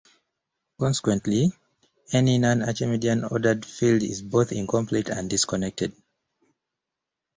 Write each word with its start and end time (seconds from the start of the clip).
Consequently, 0.79 1.51
any 2.11 2.39
non-Archimedean 2.39 3.23
ordered 3.25 3.63
field 3.67 4.01
is 4.01 4.23
both 4.23 4.51
incomplete 4.51 5.09
and 5.09 5.29
disconnected. 5.29 5.93